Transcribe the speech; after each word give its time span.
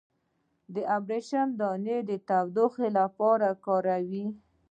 د 0.73 0.75
وربشو 0.85 1.41
دانه 1.59 1.97
د 2.09 2.11
تودوخې 2.27 2.87
لپاره 2.97 3.45
وکاروئ 3.53 4.25